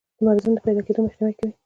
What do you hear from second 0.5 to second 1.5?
د پیداکیدو مخنیوی